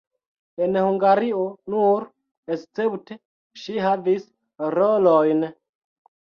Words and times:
En 0.67 0.77
Hungario 0.83 1.41
nur 1.73 2.07
escepte 2.57 3.19
ŝi 3.67 3.79
havis 3.87 4.29
rolojn. 4.79 5.49